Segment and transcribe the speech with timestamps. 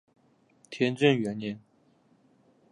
[0.71, 1.61] 天正元年。